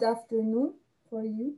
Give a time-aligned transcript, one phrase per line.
[0.00, 0.74] good afternoon
[1.10, 1.56] for you.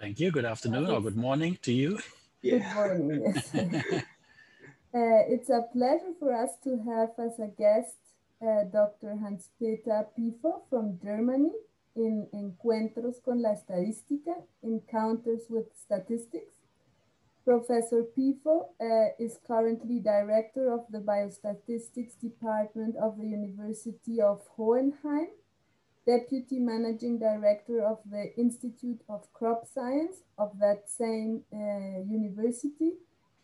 [0.00, 0.30] Thank you.
[0.30, 1.98] Good afternoon or good morning to you.
[2.42, 2.58] Yeah.
[2.74, 3.32] Good morning.
[3.34, 3.54] Yes.
[3.54, 7.96] uh, it's a pleasure for us to have as a guest
[8.42, 9.16] uh, Dr.
[9.16, 11.50] Hans-Peter Piepho from Germany
[11.96, 16.54] in Encuentros con la Estadística, Encounters with Statistics.
[17.44, 25.28] Professor Piepho uh, is currently director of the Biostatistics Department of the University of Hohenheim,
[26.06, 32.92] deputy managing director of the Institute of Crop Science of that same uh, university,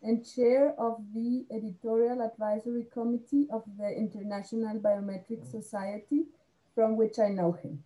[0.03, 6.25] and chair of the editorial advisory committee of the International Biometric Society,
[6.75, 7.83] from which I know him.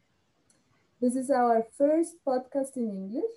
[1.00, 3.34] This is our first podcast in English,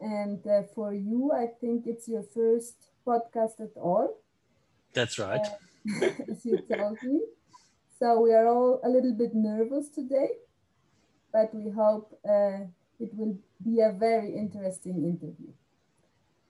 [0.00, 2.74] and uh, for you, I think it's your first
[3.06, 4.16] podcast at all.
[4.92, 5.46] That's right.
[5.46, 7.20] Uh, as you told me.
[7.98, 10.30] So we are all a little bit nervous today,
[11.36, 12.64] but we hope uh,
[12.98, 15.52] it will be a very interesting interview.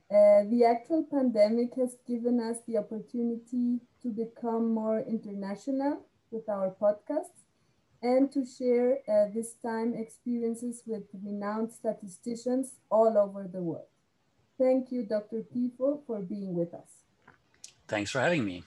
[0.09, 6.69] Uh, the actual pandemic has given us the opportunity to become more international with our
[6.81, 7.41] podcasts
[8.01, 13.91] and to share uh, this time experiences with renowned statisticians all over the world.
[14.57, 15.43] Thank you, Dr.
[15.53, 16.91] Piepho, for being with us.
[17.89, 18.63] Thanks for having me.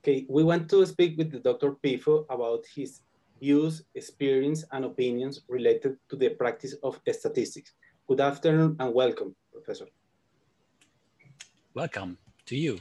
[0.00, 1.70] Okay, we want to speak with Dr.
[1.82, 3.02] Piepho about his
[3.40, 7.72] views, experience, and opinions related to the practice of statistics.
[8.08, 9.86] Good afternoon and welcome, Professor.
[11.74, 12.78] Welcome to you.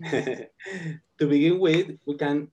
[0.10, 2.48] to begin with, we can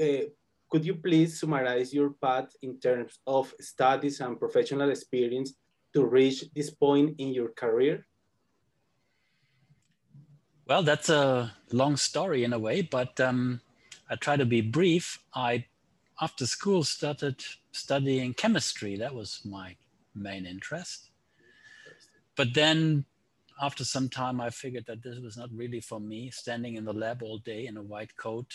[0.00, 0.28] uh,
[0.68, 5.54] could you please summarize your path in terms of studies and professional experience
[5.94, 8.06] to reach this point in your career?
[10.66, 13.60] Well, that's a long story in a way, but um,
[14.10, 15.20] I try to be brief.
[15.32, 15.66] I,
[16.20, 18.96] after school, started studying chemistry.
[18.96, 19.76] That was my
[20.14, 21.10] main interest.
[22.36, 23.04] But then
[23.60, 26.92] after some time, I figured that this was not really for me, standing in the
[26.92, 28.52] lab all day in a white coat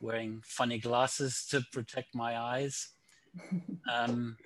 [0.00, 2.88] wearing funny glasses to protect my eyes.
[3.92, 4.36] Um,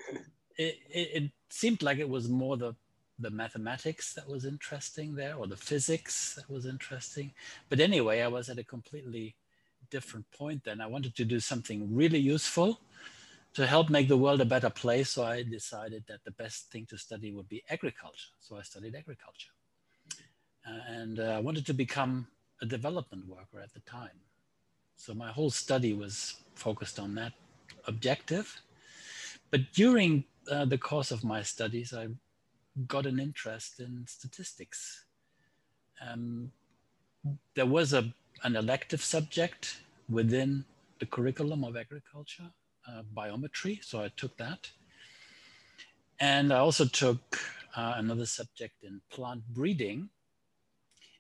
[0.57, 2.75] it, it, it, seemed like it was more the,
[3.19, 7.33] the mathematics that was interesting there or the physics that was interesting.
[7.69, 9.35] But anyway, I was at a completely
[9.91, 10.81] different point then.
[10.81, 12.81] I wanted to do something really useful
[13.55, 15.11] to help make the world a better place.
[15.11, 18.31] So I decided that the best thing to study would be agriculture.
[18.39, 19.51] So I studied agriculture.
[20.67, 22.27] Uh, and uh, I wanted to become
[22.61, 24.19] a development worker at the time.
[24.97, 27.33] So my whole study was focused on that
[27.87, 28.61] objective.
[29.51, 32.09] But during uh, the course of my studies, I
[32.87, 35.05] got an interest in statistics.
[36.07, 36.53] Um,
[37.55, 38.13] there was a,
[38.45, 40.65] an elective subject within
[41.01, 42.51] the curriculum of agriculture,
[42.89, 44.71] uh, biometry, so I took that.
[46.21, 47.39] And I also took
[47.77, 50.09] uh, another subject in plant breeding,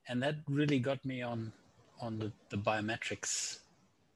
[0.08, 1.52] and that really got me on,
[2.00, 3.58] on the, the biometrics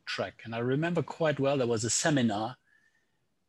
[0.07, 0.43] track.
[0.45, 2.57] And I remember quite well there was a seminar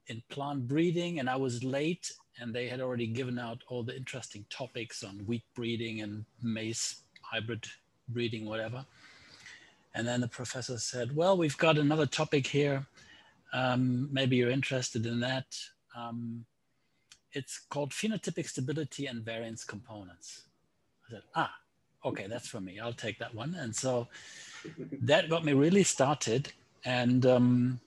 [0.08, 3.96] in plant breeding, and I was late, and they had already given out all the
[3.96, 7.66] interesting topics on wheat breeding and maize hybrid
[8.09, 8.85] breeding, whatever.
[9.95, 12.85] And then the professor said, Well, we've got another topic here.
[13.53, 15.45] Um, maybe you're interested in that.
[15.95, 16.45] Um,
[17.33, 20.43] it's called phenotypic stability and variance components.
[21.07, 21.53] I said, Ah,
[22.05, 22.79] okay, that's for me.
[22.79, 23.55] I'll take that one.
[23.55, 24.07] And so
[25.01, 26.51] that got me really started.
[26.85, 27.79] And um,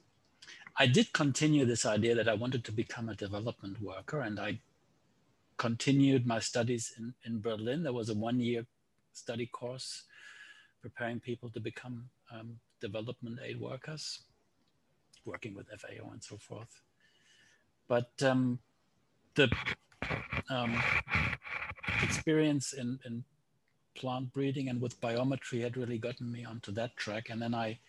[0.78, 4.20] I did continue this idea that I wanted to become a development worker.
[4.20, 4.60] And I
[5.56, 7.82] continued my studies in, in Berlin.
[7.82, 8.66] There was a one year
[9.12, 10.04] study course
[10.86, 12.48] preparing people to become um,
[12.80, 14.20] development aid workers,
[15.24, 16.80] working with FAO and so forth.
[17.88, 18.60] But um,
[19.34, 19.50] the
[20.48, 20.80] um,
[22.04, 23.24] experience in, in
[23.96, 27.30] plant breeding and with biometry had really gotten me onto that track.
[27.30, 27.80] And then I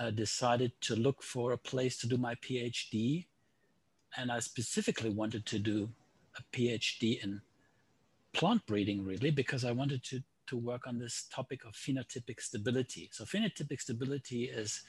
[0.00, 3.26] uh, decided to look for a place to do my PhD.
[4.16, 5.88] And I specifically wanted to do
[6.36, 7.42] a PhD in
[8.32, 13.08] plant breeding, really, because I wanted to, to work on this topic of phenotypic stability.
[13.12, 14.82] So, phenotypic stability is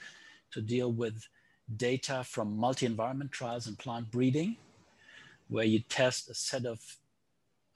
[0.52, 1.28] to deal with
[1.76, 4.56] data from multi environment trials in plant breeding,
[5.48, 6.80] where you test a set of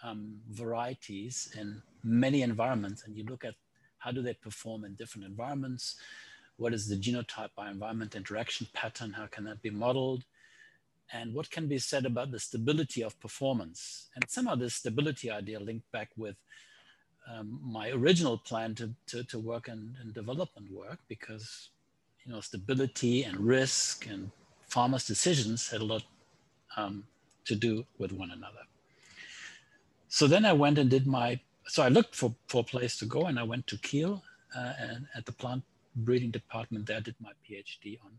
[0.03, 3.55] um, varieties in many environments and you look at
[3.99, 5.97] how do they perform in different environments
[6.57, 10.25] what is the genotype by environment interaction pattern how can that be modeled
[11.13, 15.59] and what can be said about the stability of performance and somehow this stability idea
[15.59, 16.37] linked back with
[17.31, 21.71] um, my original plan to, to, to work in, in development work because
[22.25, 24.31] you know stability and risk and
[24.67, 26.05] farmers' decisions had a lot
[26.77, 27.05] um,
[27.45, 28.65] to do with one another.
[30.09, 33.07] So then I went and did my, so I looked for, for a place to
[33.07, 34.23] go and I went to Kiel
[34.57, 35.65] uh, and at the plant
[35.97, 38.11] breeding department there I did my PhD on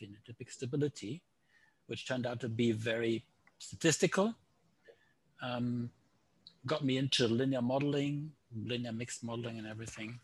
[0.00, 1.22] phenotypic stability,
[1.86, 3.24] which turned out to be very
[3.58, 4.34] statistical.
[5.42, 5.90] Um,
[6.66, 10.20] got me into linear modeling, linear mixed modeling and everything.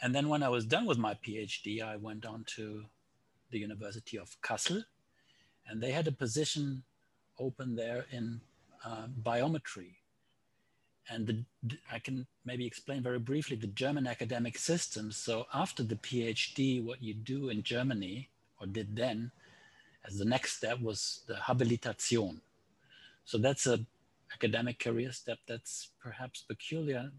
[0.00, 2.84] And then when I was done with my PhD, I went on to
[3.50, 4.84] the University of Kassel,
[5.66, 6.84] and they had a position
[7.38, 8.40] open there in
[8.84, 9.94] uh, biometry.
[11.10, 15.10] And the, I can maybe explain very briefly the German academic system.
[15.10, 18.28] So after the PhD, what you do in Germany,
[18.60, 19.30] or did then,
[20.06, 22.40] as the next step was the Habilitation.
[23.24, 23.80] So that's a
[24.38, 27.10] academic career step that's perhaps peculiar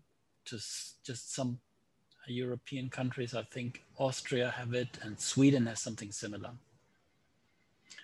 [0.45, 1.59] to just some
[2.27, 3.33] European countries.
[3.35, 6.51] I think Austria have it and Sweden has something similar.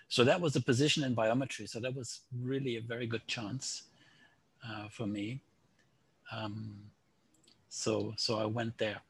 [0.09, 1.67] So that was a position in biometry.
[1.69, 3.83] So that was really a very good chance
[4.67, 5.41] uh, for me.
[6.31, 6.75] Um,
[7.69, 9.01] so, so I went there.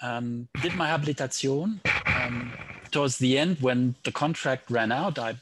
[0.00, 1.80] Um, did my habilitation.
[2.06, 2.52] Um,
[2.90, 5.36] towards the end, when the contract ran out, I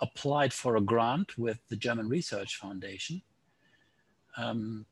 [0.00, 3.22] applied for a grant with the German Research Foundation.
[4.36, 4.86] Um,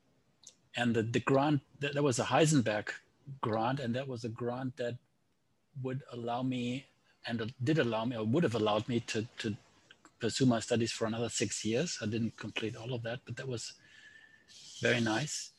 [0.75, 2.89] and the, the grant, that, was a Heisenberg
[3.41, 4.97] grant, and that was a grant that
[5.81, 6.85] would allow me,
[7.27, 9.55] and did allow me, or would have allowed me to, to
[10.19, 11.99] pursue my studies for another six years.
[12.01, 13.73] I didn't complete all of that, but that was
[14.81, 15.51] very nice.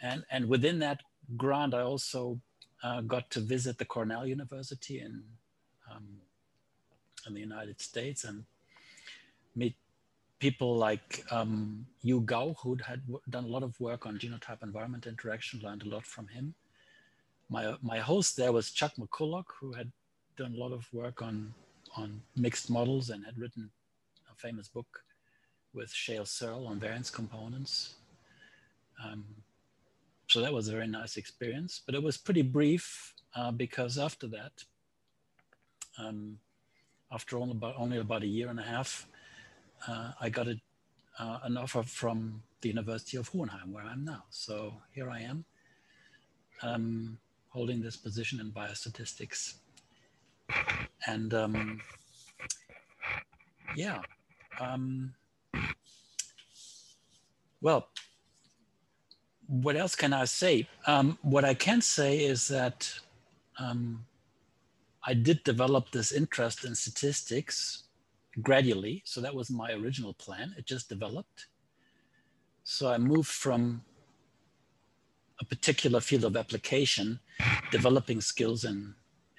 [0.00, 1.00] And, and within that
[1.36, 2.40] grant, I also
[2.82, 5.22] uh, got to visit the Cornell University in,
[5.90, 6.06] um,
[7.26, 8.44] in the United States and
[9.54, 9.76] meet
[10.38, 13.00] people like um, Hugh Gauch, who had
[13.30, 16.54] done a lot of work on genotype environment interaction, learned a lot from him.
[17.48, 19.92] My, my host there was Chuck McCulloch, who had
[20.36, 21.54] done a lot of work on,
[21.96, 23.70] on mixed models and had written
[24.32, 25.04] a famous book
[25.74, 27.94] with Shayle Searle on variance components.
[29.04, 29.24] Um,
[30.28, 34.26] so that was a very nice experience, but it was pretty brief uh, because after
[34.28, 34.52] that,
[35.98, 36.38] um,
[37.12, 39.06] after only about, only about a year and a half,
[39.88, 40.60] I got a,
[41.18, 44.24] uh, an offer from the University of Hohenheim, where I'm now.
[44.30, 45.44] So here I am,
[46.62, 47.18] um,
[47.48, 49.54] holding this position in biostatistics.
[51.06, 51.80] And um,
[53.76, 54.00] yeah,
[54.60, 55.14] um,
[57.60, 57.88] well,
[59.46, 60.68] what else can I say?
[60.86, 62.92] Um, what I can say is that
[63.58, 64.06] um,
[65.04, 67.84] I did develop this interest in statistics
[68.40, 69.02] gradually.
[69.04, 70.54] So that was my original plan.
[70.56, 71.46] It just developed.
[72.64, 73.82] So I moved from
[75.40, 77.18] a particular field of application,
[77.70, 78.94] developing skills in,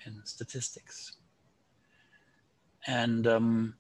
[0.06, 1.18] in statistics.
[2.86, 3.76] And um,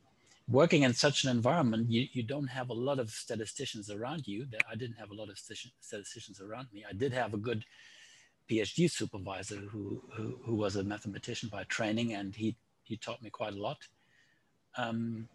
[0.48, 4.46] working in such an environment, you, you don't have a lot of statisticians around you.
[4.46, 6.86] That I didn't have a lot of statisticians around me.
[6.90, 7.66] I did have a good
[8.50, 13.30] PhD supervisor who, who, who was a mathematician by training, and he, he taught me
[13.30, 13.78] quite a lot.
[14.78, 15.28] Um,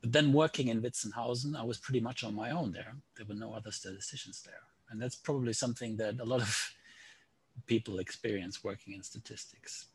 [0.00, 2.96] but then working in Witzenhausen, I was pretty much on my own there.
[3.16, 4.60] There were no other statisticians there.
[4.90, 6.74] And that's probably something that a lot of
[7.66, 9.86] people experience working in statistics.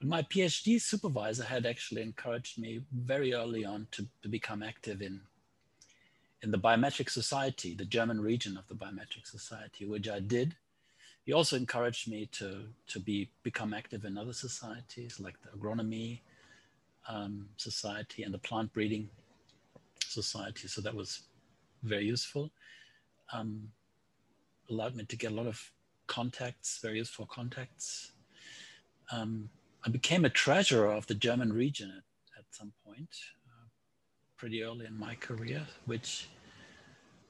[0.00, 5.00] But my PhD supervisor had actually encouraged me very early on to, to become active
[5.00, 5.20] in,
[6.42, 10.56] in the Biometric Society, the German region of the Biometric Society, which I did.
[11.24, 16.20] He also encouraged me to, to be, become active in other societies like the agronomy,
[17.08, 19.08] um, society and the plant breeding
[20.04, 20.68] society.
[20.68, 21.22] So that was
[21.82, 22.50] very useful.
[23.32, 23.68] Um,
[24.68, 25.70] allowed me to get a lot of
[26.06, 28.12] contacts, very useful contacts.
[29.12, 29.50] Um,
[29.84, 33.08] I became a treasurer of the German region at, at some point,
[33.48, 33.68] uh,
[34.36, 36.28] pretty early in my career, which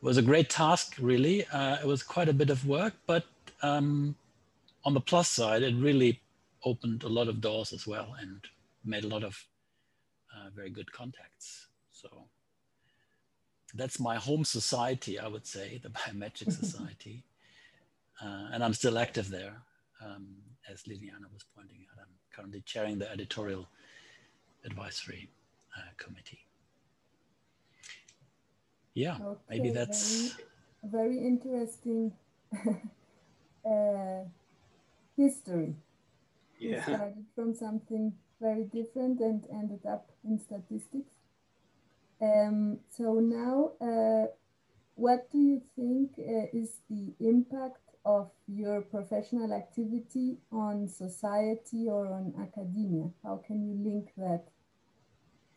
[0.02, 1.46] was a great task, really.
[1.46, 3.24] Uh, it was quite a bit of work, but
[3.62, 4.14] um,
[4.84, 6.20] on the plus side, it really
[6.64, 8.40] opened a lot of doors as well and
[8.84, 9.44] made a lot of
[10.34, 11.68] uh, very good contacts.
[11.90, 12.08] So
[13.74, 17.24] that's my home society, I would say, the Biometric Society.
[18.22, 19.62] Uh, and I'm still active there,
[20.04, 20.26] um,
[20.70, 22.02] as Liliana was pointing out.
[22.02, 23.66] I'm currently chairing the editorial
[24.66, 25.30] advisory
[25.74, 26.40] uh, committee.
[28.92, 30.32] Yeah, okay, maybe that's
[30.82, 32.12] very, very interesting
[33.64, 34.24] uh,
[35.16, 35.76] history.
[36.58, 36.76] Yeah.
[36.76, 41.12] You started from something very different and ended up in statistics.
[42.20, 44.26] Um, so now, uh,
[44.94, 52.06] what do you think uh, is the impact of your professional activity on society or
[52.06, 53.08] on academia?
[53.22, 54.44] How can you link that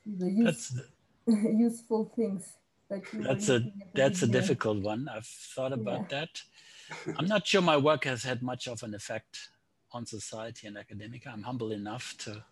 [0.04, 0.80] to the use,
[1.28, 2.54] useful things
[2.90, 5.08] that you That's a that's a difficult one.
[5.14, 6.20] I've thought about yeah.
[6.20, 6.42] that.
[7.18, 9.50] I'm not sure my work has had much of an effect
[9.92, 11.20] on society and academia.
[11.32, 12.44] I'm humble enough to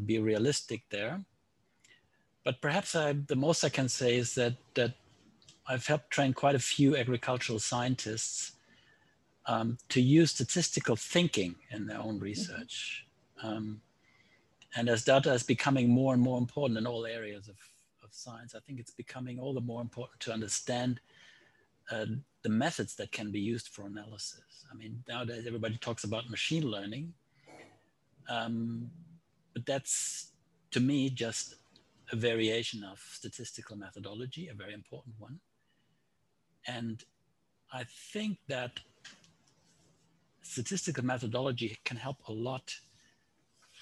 [0.00, 1.20] be realistic there.
[2.44, 4.94] But perhaps I, the most I can say is that that
[5.66, 8.52] I've helped train quite a few agricultural scientists
[9.46, 13.06] um, to use statistical thinking in their own research.
[13.42, 13.80] Um,
[14.76, 17.56] and as data is becoming more and more important in all areas of,
[18.02, 21.00] of science, I think it's becoming all the more important to understand
[21.90, 22.06] uh,
[22.42, 24.66] the methods that can be used for analysis.
[24.70, 27.12] I mean, nowadays everybody talks about machine learning,
[28.28, 28.90] um,
[29.54, 30.32] but that's
[30.72, 31.54] to me just
[32.12, 35.40] a variation of statistical methodology, a very important one.
[36.66, 37.02] And
[37.72, 38.80] I think that
[40.42, 42.74] statistical methodology can help a lot,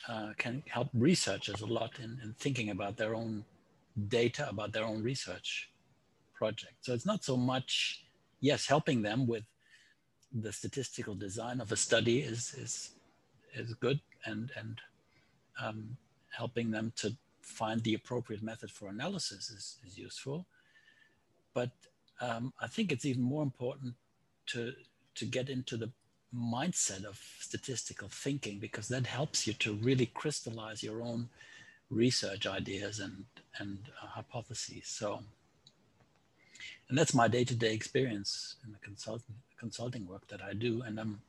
[0.09, 3.45] uh, can help researchers a lot in, in thinking about their own
[4.09, 5.71] data, about their own research
[6.35, 6.75] project.
[6.81, 8.05] So it's not so much,
[8.41, 9.45] yes, helping them with
[10.33, 12.93] the statistical design of a study is, is,
[13.55, 14.81] is good and, and
[15.61, 15.97] um,
[16.31, 20.47] helping them to find the appropriate method for analysis is, is useful.
[21.55, 21.71] But
[22.21, 23.95] um, I think it's even more important
[24.47, 24.73] to,
[25.17, 25.91] to get into the
[26.35, 31.29] mindset of statistical thinking because that helps you to really crystallize your own
[31.91, 33.25] research ideas and,
[33.59, 34.87] and uh, hypotheses.
[34.87, 35.23] So,
[36.89, 40.83] and that's my day-to-day experience in the consulting, consulting work that I do.
[40.83, 41.21] And I'm,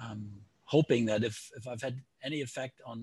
[0.00, 0.30] I'm
[0.72, 2.96] hoping that if, if I've had any effect on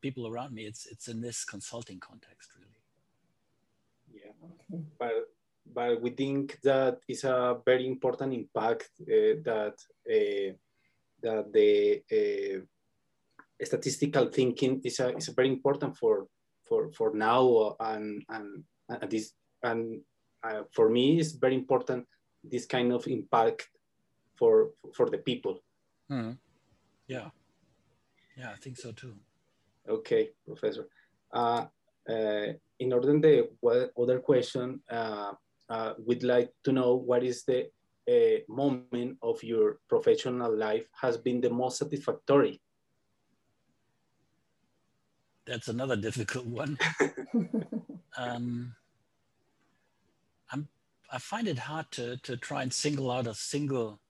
[0.00, 2.80] people around me, it's, it's in this consulting context, really.
[4.20, 4.82] Yeah, okay.
[4.98, 5.16] but
[5.78, 9.76] but we think that is a very important impact uh, that
[10.16, 10.50] uh,
[11.24, 16.26] that the uh, statistical thinking is a, is a very important for
[16.68, 19.32] for for now and and, and this
[19.62, 20.00] and
[20.46, 22.06] uh, for me it's very important
[22.52, 23.68] this kind of impact
[24.38, 25.56] for for the people.
[26.10, 26.36] Mm.
[27.06, 27.30] Yeah,
[28.36, 29.14] yeah, I think so too.
[29.88, 30.88] Okay, professor.
[31.32, 31.66] Uh,
[32.08, 32.46] uh,
[32.78, 35.32] in order to the other question, uh,
[35.68, 37.68] uh, we'd like to know what is the
[38.08, 42.60] uh, moment of your professional life has been the most satisfactory?
[45.46, 46.78] That's another difficult one.
[48.16, 48.74] um,
[50.50, 50.68] I'm,
[51.10, 54.00] I find it hard to, to try and single out a single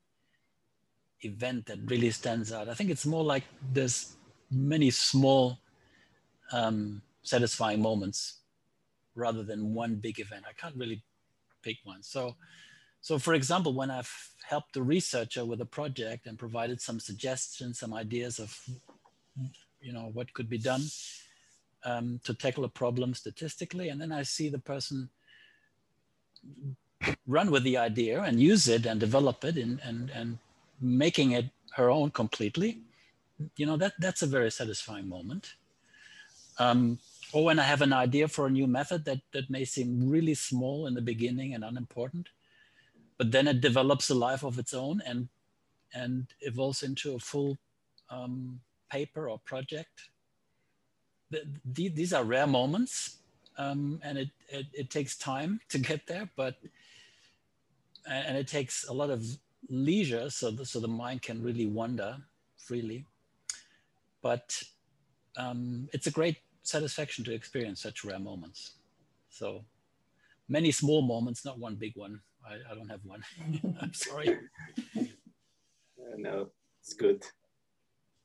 [1.24, 2.68] event that really stands out.
[2.68, 4.16] I think it's more like there's
[4.50, 5.58] many small
[6.52, 8.40] um, satisfying moments
[9.14, 10.44] rather than one big event.
[10.48, 11.02] I can't really
[11.62, 12.02] pick one.
[12.02, 12.36] So,
[13.00, 14.12] so for example, when I've
[14.46, 18.58] helped a researcher with a project and provided some suggestions, some ideas of,
[19.80, 20.82] you know, what could be done
[21.84, 25.08] um, to tackle a problem statistically, and then I see the person
[27.26, 30.38] run with the idea and use it and develop it and, and, and
[30.84, 32.80] making it her own completely,
[33.56, 35.54] you know, that, that's a very satisfying moment.
[36.58, 36.98] Um,
[37.32, 40.34] or when I have an idea for a new method that, that may seem really
[40.34, 42.28] small in the beginning and unimportant,
[43.18, 45.28] but then it develops a life of its own and,
[45.92, 47.58] and evolves into a full
[48.10, 48.60] um,
[48.90, 50.10] paper or project.
[51.30, 53.18] The, the, these are rare moments
[53.58, 56.56] um, and it, it, it, takes time to get there, but,
[58.06, 59.24] and it takes a lot of
[59.68, 62.16] leisure so the, so the mind can really wander
[62.56, 63.06] freely.
[64.22, 64.62] But
[65.36, 68.74] um, it's a great satisfaction to experience such rare moments.
[69.28, 69.64] So
[70.48, 72.20] many small moments, not one big one.
[72.46, 73.22] I, I don't have one.
[73.80, 74.38] I'm sorry.
[74.96, 77.24] Uh, no, it's good.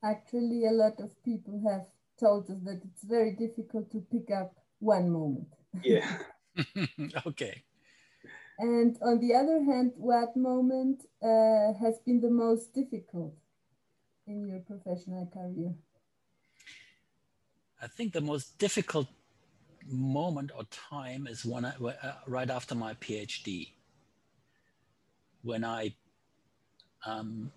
[0.03, 1.85] Actually, a lot of people have
[2.19, 5.47] told us that it's very difficult to pick up one moment.
[5.83, 6.17] Yeah.
[7.27, 7.63] okay.
[8.59, 13.33] And on the other hand, what moment uh, has been the most difficult
[14.27, 15.73] in your professional career?
[17.81, 19.07] I think the most difficult
[19.87, 23.69] moment or time is when I, uh, right after my PhD,
[25.41, 25.95] when I
[27.05, 27.53] um,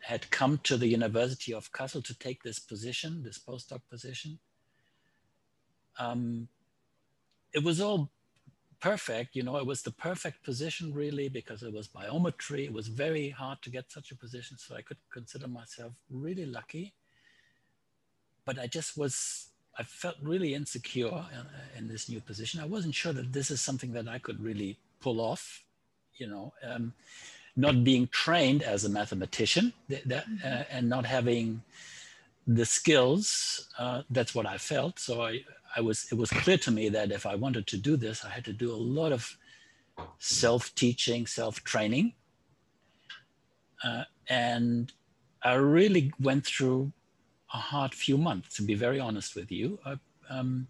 [0.00, 4.38] had come to the University of Kassel to take this position, this postdoc position.
[5.98, 6.48] Um,
[7.52, 8.10] it was all
[8.80, 12.64] perfect, you know, it was the perfect position really because it was biometry.
[12.64, 16.46] It was very hard to get such a position, so I could consider myself really
[16.46, 16.94] lucky.
[18.44, 22.60] But I just was I felt really insecure in, in, this new position.
[22.60, 25.64] I wasn't sure that this is something that I could really pull off,
[26.16, 26.54] you know.
[26.62, 26.94] Um,
[27.56, 31.62] not being trained as a mathematician that, that, uh, and not having
[32.46, 34.98] the skills, uh, that's what I felt.
[34.98, 35.44] So I,
[35.76, 38.30] I was, it was clear to me that if I wanted to do this, I
[38.30, 39.36] had to do a lot of
[40.18, 42.14] self-teaching, self-training.
[43.84, 44.92] Uh, and
[45.42, 46.92] I really went through
[47.52, 49.78] a hard few months, to be very honest with you.
[49.84, 49.96] I,
[50.30, 50.66] um,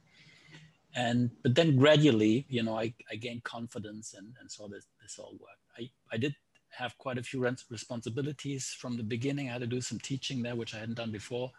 [0.95, 5.19] and but then gradually, you know, I, I gained confidence and, and saw this this
[5.19, 5.61] all work.
[5.79, 6.35] I, I did
[6.71, 9.49] have quite a few responsibilities from the beginning.
[9.49, 11.53] I had to do some teaching there, which I hadn't done before.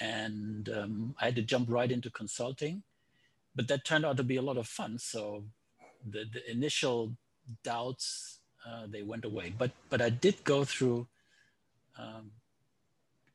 [0.00, 2.82] And um, I had to jump right into consulting,
[3.54, 4.98] but that turned out to be a lot of fun.
[4.98, 5.44] So
[6.08, 7.16] the, the initial
[7.62, 9.52] doubts, uh, they went away.
[9.56, 11.06] But, but I did go through
[11.98, 12.30] um,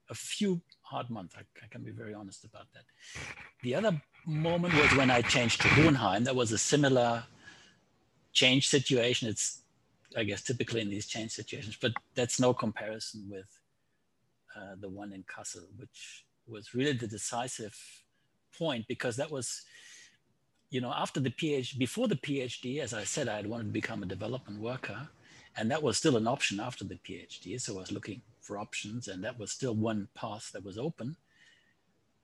[0.10, 1.36] a few hard months.
[1.38, 2.84] I, I, can be very honest about that.
[3.62, 6.24] The other moment was when I changed to Hohenheim.
[6.24, 7.24] That was a similar
[8.34, 9.30] change situation.
[9.30, 9.62] It's
[10.16, 13.48] I guess, typically in these change situations, but that's no comparison with
[14.56, 17.78] uh, the one in Kassel, which was really the decisive
[18.58, 19.64] point because that was,
[20.70, 23.70] you know, after the PhD, before the PhD, as I said, I had wanted to
[23.70, 25.10] become a development worker,
[25.58, 27.60] and that was still an option after the PhD.
[27.60, 31.18] So I was looking for options, and that was still one path that was open.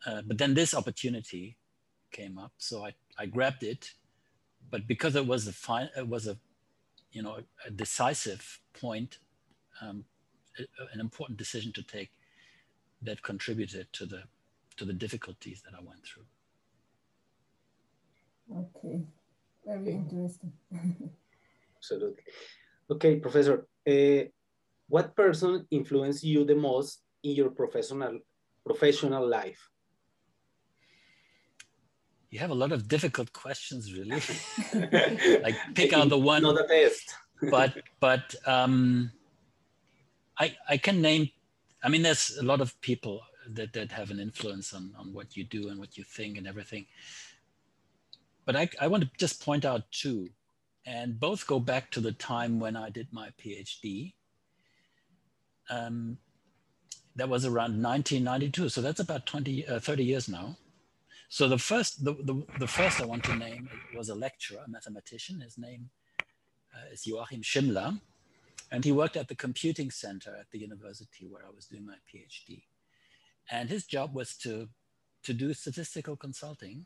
[0.06, 1.58] Uh, but then this opportunity
[2.12, 3.92] came up, so I, I grabbed it.
[4.70, 6.38] But because it was a fine, it was a
[7.12, 9.18] you know, a decisive point,
[9.82, 10.06] um,
[10.94, 12.10] an important decision to take
[13.02, 14.24] that contributed to the
[14.78, 16.26] to the difficulties that I went through.
[18.64, 19.02] Okay,
[19.66, 20.54] very interesting.
[21.78, 22.24] Absolutely.
[22.90, 24.24] Okay, Professor, uh,
[24.88, 28.20] what person influenced you the most in your professional
[28.66, 29.72] professional life?
[32.32, 34.22] you have a lot of difficult questions, really.
[35.44, 36.42] like pick out the one.
[36.42, 37.14] Not the best.
[37.52, 39.12] but but um,
[40.40, 41.30] I I can name.
[41.84, 45.36] I mean, there's a lot of people that that have an influence on on what
[45.36, 46.86] you do and what you think and everything.
[48.46, 50.30] But I I want to just point out two,
[50.86, 54.14] and both go back to the time when I did my PhD.
[55.70, 56.18] Um,
[57.16, 60.58] that was around 1992, so that's about 20, uh, 30 years now.
[61.30, 64.70] So the first, the, the, the, first I want to name was a lecturer, a
[64.70, 65.42] mathematician.
[65.42, 65.90] His name
[66.74, 68.00] uh, is Joachim Schimmler.
[68.72, 71.96] And he worked at the computing center at the university where I was doing my
[72.12, 72.64] PhD.
[73.50, 74.70] And his job was to,
[75.24, 76.86] to do statistical consulting.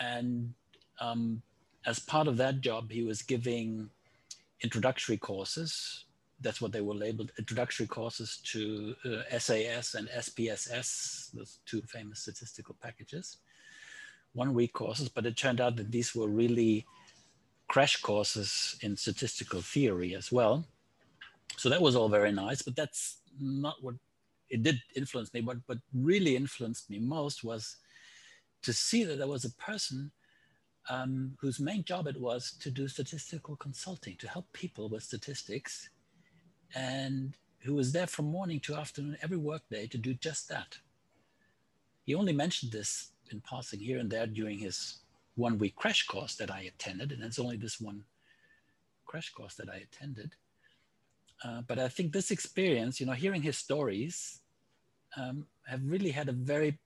[0.00, 0.54] And
[1.00, 1.42] um,
[1.86, 3.90] as part of that job, he was giving
[4.62, 6.04] introductory courses
[6.44, 12.20] that's what they were labeled introductory courses to uh, SAS and SPSS, those two famous
[12.20, 13.38] statistical packages,
[14.34, 16.86] one week courses, but it turned out that these were really
[17.74, 20.64] crash courses in statistical theory as well.
[21.56, 23.96] So that was all very nice, but that's not what
[24.48, 25.40] it did influence me.
[25.40, 27.78] But what really influenced me most was
[28.62, 30.12] to see that there was a person
[30.88, 35.88] um, whose main job it was to do statistical consulting, to help people with statistics
[36.76, 40.78] and who was there from morning to afternoon every workday to do just that.
[42.04, 45.00] He only mentioned this in passing here and there during his
[45.36, 48.04] one week crash course that I attended, and it's only this one
[49.04, 50.32] crash course that I attended.
[51.44, 54.40] Uh, but I think this experience, you know, hearing his stories,
[55.16, 56.78] um, have really had a very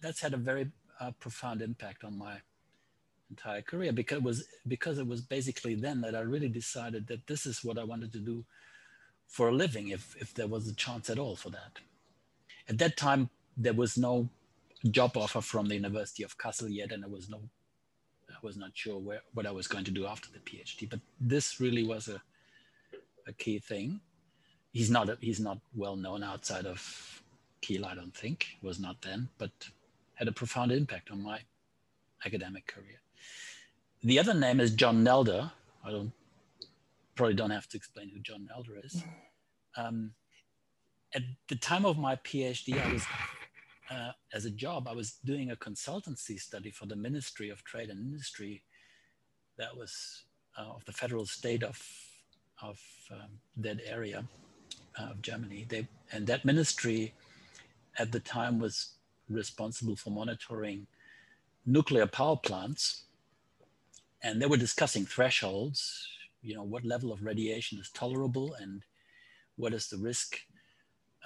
[0.00, 2.36] that's had a very uh, profound impact on my
[3.30, 7.26] entire career because it was because it was basically then that I really decided that
[7.26, 8.44] this is what I wanted to do
[9.30, 11.78] for a living if, if there was a chance at all for that.
[12.68, 14.28] At that time, there was no
[14.90, 17.40] job offer from the University of Kassel yet, and there was no,
[18.42, 20.88] was not sure where, what I was going to do after the PhD.
[20.88, 22.20] But this really was a,
[23.26, 24.00] a key thing.
[24.72, 27.22] He's not a, he's not well known outside of
[27.60, 28.46] Kiel, I don't think.
[28.62, 29.50] Was not then, but
[30.14, 31.40] had a profound impact on my
[32.24, 33.00] academic career.
[34.02, 35.50] The other name is John Nelder.
[35.84, 36.12] I don't
[37.14, 39.02] probably don't have to explain who John Nelder is.
[39.76, 40.12] Um,
[41.14, 43.02] at the time of my PhD, I was,
[43.90, 47.90] uh, as a job, I was doing a consultancy study for the Ministry of Trade
[47.90, 48.62] and Industry
[49.58, 50.24] that was
[50.58, 51.80] uh, of the federal state of,
[52.62, 52.78] of
[53.10, 54.24] um, that area
[54.98, 55.66] of Germany.
[55.68, 57.14] They, and that ministry
[57.98, 58.94] at the time was
[59.28, 60.86] responsible for monitoring
[61.66, 63.04] nuclear power plants.
[64.22, 66.06] And they were discussing thresholds
[66.42, 68.82] you know, what level of radiation is tolerable and
[69.56, 70.38] what is the risk,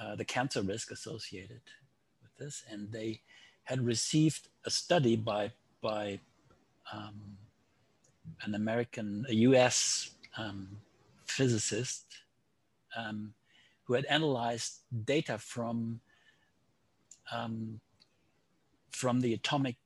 [0.00, 1.60] uh, the cancer risk associated
[2.38, 2.64] this.
[2.70, 3.20] And they
[3.64, 6.20] had received a study by, by
[6.92, 7.36] um,
[8.42, 10.68] an American, a US um,
[11.26, 12.04] physicist
[12.96, 13.34] um,
[13.84, 16.00] who had analyzed data from
[17.32, 17.80] um,
[18.90, 19.76] from the atomic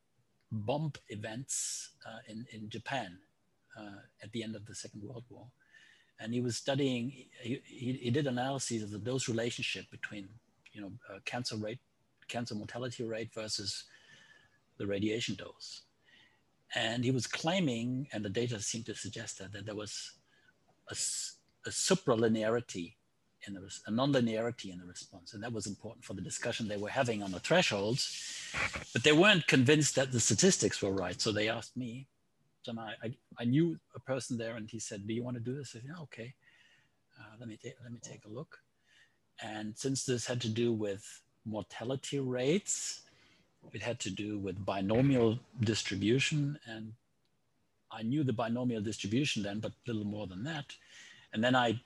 [0.52, 3.18] bomb events uh, in, in Japan
[3.78, 5.46] uh, at the end of the Second World War.
[6.20, 10.28] And he was studying, he, he, he did analyses of the dose relationship between,
[10.72, 11.78] you know, uh, cancer rate,
[12.28, 13.84] cancer mortality rate versus
[14.78, 15.82] the radiation dose.
[16.74, 20.12] And he was claiming, and the data seemed to suggest that, that there was
[20.90, 20.96] a,
[21.66, 22.94] a supralinearity
[23.46, 25.32] in the, a nonlinearity in the response.
[25.32, 28.52] And that was important for the discussion they were having on the thresholds.
[28.92, 31.20] But they weren't convinced that the statistics were right.
[31.20, 32.06] So they asked me,
[32.66, 35.42] and I, I, I knew a person there and he said, do you want to
[35.42, 35.70] do this?
[35.70, 36.34] I said, yeah, okay.
[37.18, 38.58] Uh, let, me let me take a look.
[39.42, 43.03] And since this had to do with mortality rates,
[43.72, 46.59] it had to do with binomial distribution.
[46.66, 46.92] And
[47.90, 50.66] I knew the binomial distribution then, but little more than that.
[51.33, 51.81] And then I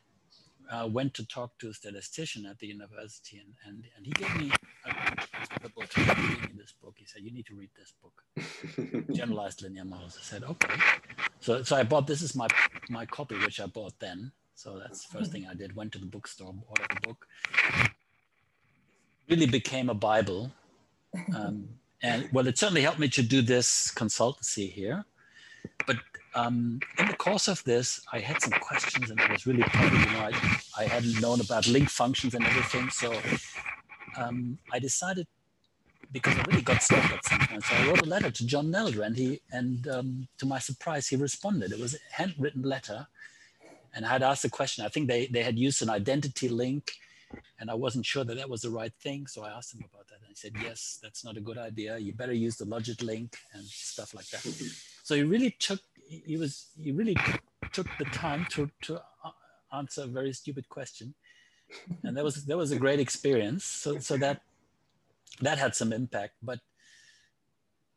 [0.71, 4.35] uh, went to talk to a statistician at the university, and, and, and he gave
[4.37, 4.51] me
[4.87, 5.93] a, book.
[5.95, 6.95] He gave me this book.
[6.97, 10.75] He said, "You need to read this book, Generalized Linear Models." I said, "Okay."
[11.41, 12.07] So, so I bought.
[12.07, 12.49] This is my
[12.89, 14.33] my copy, which I bought then.
[14.55, 15.77] So that's the first thing I did.
[15.77, 17.27] Went to the bookstore, ordered the book.
[19.33, 20.53] Really became a Bible,
[21.35, 21.67] um,
[22.03, 25.07] and well, it certainly helped me to do this consultancy here.
[25.87, 25.97] But
[26.35, 30.01] um, in the course of this, I had some questions and I was really probably,
[30.01, 30.33] you know, I,
[30.77, 32.91] I hadn't known about link functions and everything.
[32.91, 33.09] So
[34.19, 35.27] um, I decided,
[36.13, 38.67] because I really got stuck at some point, so I wrote a letter to John
[38.67, 41.73] Nelder and he, and um, to my surprise, he responded.
[41.73, 43.07] It was a handwritten letter
[43.95, 44.85] and I had asked a question.
[44.85, 46.93] I think they, they had used an identity link
[47.59, 49.27] and I wasn't sure that that was the right thing.
[49.27, 51.99] So I asked him about that and he said, yes, that's not a good idea.
[51.99, 54.43] You better use the logit link and stuff like that.
[55.03, 57.17] So he really took he was he really
[57.73, 59.31] took the time to to uh,
[59.73, 61.15] answer a very stupid question,
[62.03, 63.65] and that was that was a great experience.
[63.65, 64.43] So so that
[65.41, 66.61] that had some impact, but.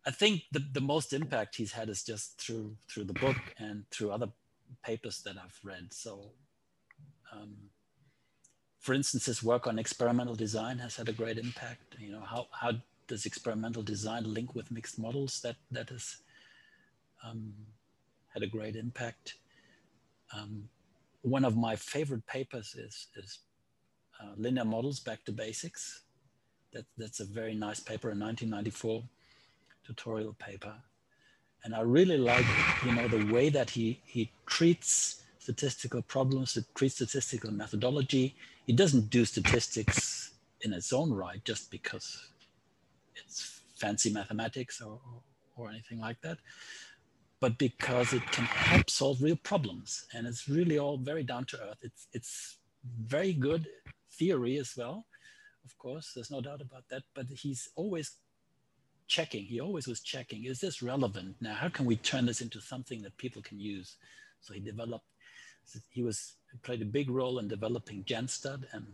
[0.08, 3.90] I think the, the most impact he's had is just through through the book and
[3.90, 4.30] through other
[4.84, 5.94] papers that I've read.
[5.94, 6.32] So,
[7.34, 7.56] um,
[8.86, 11.96] for instance, his work on experimental design has had a great impact.
[11.98, 12.74] You know, how, how
[13.08, 15.42] does experimental design link with mixed models?
[15.42, 16.18] That that is
[17.26, 17.52] um,
[18.32, 19.38] had a great impact.
[20.38, 20.70] Um,
[21.24, 23.40] one of my favorite papers is, is
[24.22, 26.04] uh, Linear Models Back to Basics.
[26.72, 29.02] That, that's a very nice paper, a 1994
[29.84, 30.76] tutorial paper.
[31.64, 32.46] And I really like,
[32.86, 38.36] you know, the way that he, he treats statistical problems, it treats statistical methodology.
[38.68, 40.32] It doesn't do statistics
[40.62, 42.08] in its own right just because
[43.16, 45.22] it's fancy mathematics or, or,
[45.56, 46.38] or anything like that
[47.40, 50.08] but because it can help solve real problems.
[50.14, 51.80] And it's really all very down to earth.
[51.82, 52.58] It's, it's
[53.00, 53.68] very good
[54.14, 55.06] theory as well.
[55.66, 58.18] Of course, there's no doubt about that, but he's always
[59.08, 59.44] checking.
[59.44, 61.36] He always was checking, is this relevant?
[61.42, 63.98] Now, how can we turn this into something that people can use?
[64.42, 65.06] So he developed,
[65.90, 68.88] he was played a big role in developing Genstat and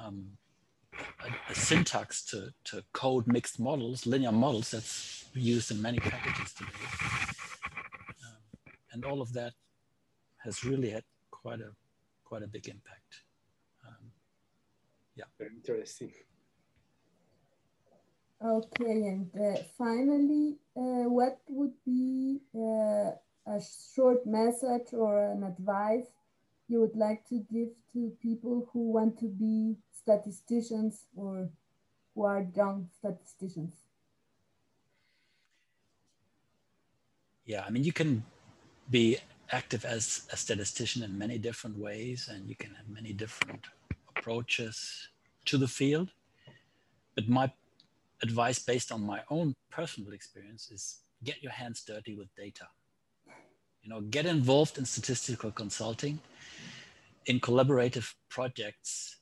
[0.00, 0.26] um,
[0.94, 6.52] a, a, syntax to, to code mixed models, linear models that's used in many packages
[6.54, 6.70] today.
[8.24, 9.52] Um, and all of that
[10.38, 11.70] has really had quite a
[12.24, 13.22] quite a big impact.
[13.86, 14.10] Um,
[15.16, 15.24] yeah.
[15.38, 16.12] Very interesting.
[18.44, 23.12] Okay, and uh, finally, uh, what would be uh,
[23.46, 23.60] a
[23.94, 26.06] short message or an advice
[26.68, 31.48] you would like to give to people who want to be statisticians or
[32.14, 33.74] who are young statisticians?
[37.44, 38.24] Yeah, I mean, you can
[38.90, 39.18] be
[39.50, 43.66] active as a statistician in many different ways, and you can have many different
[44.16, 45.08] approaches
[45.46, 46.10] to the field.
[47.14, 47.52] But my
[48.22, 52.68] advice, based on my own personal experience, is get your hands dirty with data.
[53.82, 56.20] You know, get involved in statistical consulting,
[57.26, 59.16] in collaborative projects,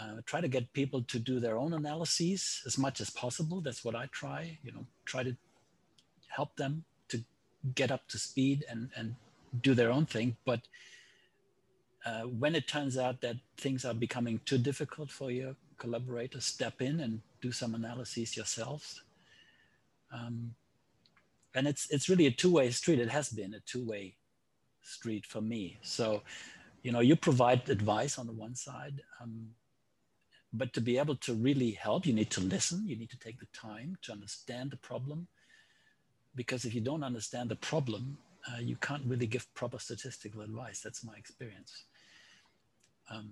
[0.00, 3.60] uh, try to get people to do their own analyses as much as possible.
[3.60, 5.36] That's what I try, you know, try to
[6.28, 7.22] help them to
[7.74, 9.14] get up to speed and, and
[9.62, 10.36] do their own thing.
[10.44, 10.60] But
[12.04, 16.82] uh, when it turns out that things are becoming too difficult for your collaborators, step
[16.82, 19.02] in and do some analyses yourselves.
[20.12, 20.54] Um,
[21.54, 22.98] and it's it's really a two-way street.
[22.98, 24.16] It has been a two-way
[24.82, 25.78] street for me.
[25.82, 26.22] So,
[26.82, 29.48] you know, you provide advice on the one side, um,
[30.52, 32.86] but to be able to really help, you need to listen.
[32.86, 35.28] You need to take the time to understand the problem.
[36.36, 40.80] Because if you don't understand the problem, uh, you can't really give proper statistical advice.
[40.80, 41.84] That's my experience.
[43.10, 43.30] Um,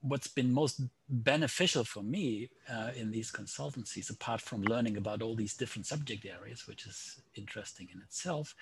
[0.00, 5.34] what's been most beneficial for me uh, in these consultancies, apart from learning about all
[5.34, 8.54] these different subject areas, which is interesting in itself,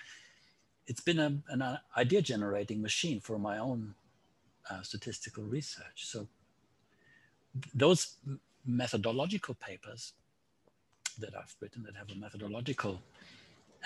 [0.87, 3.93] it's been a, an uh, idea generating machine for my own
[4.69, 6.05] uh, statistical research.
[6.05, 6.27] So
[7.73, 8.15] those
[8.65, 10.13] methodological papers
[11.19, 13.01] that I've written that have a methodological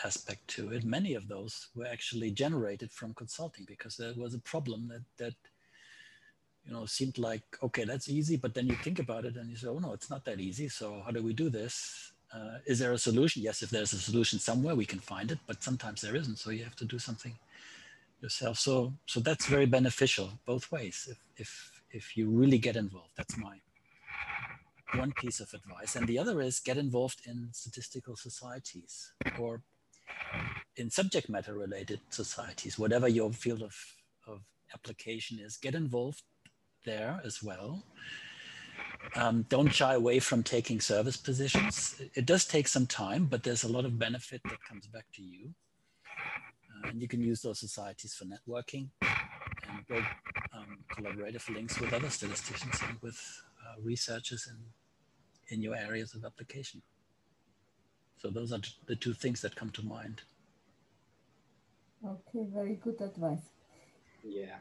[0.03, 4.39] aspect to it, many of those were actually generated from consulting because there was a
[4.39, 5.33] problem that that
[6.65, 9.55] you know seemed like okay that's easy, but then you think about it and you
[9.55, 10.69] say oh no it's not that easy.
[10.69, 12.13] So how do we do this?
[12.33, 13.41] Uh, is there a solution?
[13.41, 16.37] Yes, if there's a solution somewhere we can find it, but sometimes there isn't.
[16.37, 17.35] So you have to do something
[18.21, 18.57] yourself.
[18.59, 21.07] So so that's very beneficial both ways.
[21.09, 23.57] If if if you really get involved, that's my
[24.95, 25.95] one piece of advice.
[25.95, 29.61] And the other is get involved in statistical societies or
[30.75, 33.75] in subject matter related societies, whatever your field of,
[34.27, 34.41] of
[34.73, 36.23] application is, get involved
[36.85, 37.83] there as well.
[39.15, 42.01] Um, don't shy away from taking service positions.
[42.13, 45.21] It does take some time, but there's a lot of benefit that comes back to
[45.21, 45.53] you.
[46.05, 50.05] Uh, and you can use those societies for networking and build
[50.53, 53.19] um, collaborative links with other statisticians and with
[53.65, 54.57] uh, researchers in
[55.51, 56.81] in your areas of application.
[58.17, 60.21] So those are the two things that come to mind.
[62.05, 63.49] Okay, very good advice.
[64.23, 64.57] Yeah.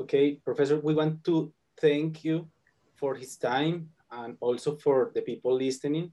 [0.00, 2.48] Okay, Professor, we want to thank you
[2.96, 6.12] for his time and also for the people listening.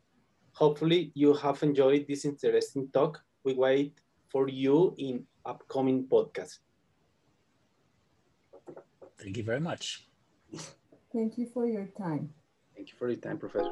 [0.54, 3.22] Hopefully you have enjoyed this interesting talk.
[3.44, 6.60] We wait for you in upcoming podcasts.
[9.20, 10.08] Thank you very much.
[11.14, 12.30] Thank you for your time.
[12.76, 13.72] Thank you for your time, Professor.